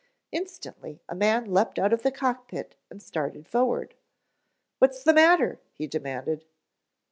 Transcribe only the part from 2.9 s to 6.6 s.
started forward. "What's the matter?" he demanded.